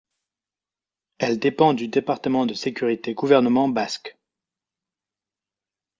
[1.19, 4.17] Elle dépend du Département de Sécurité Gouvernement basque.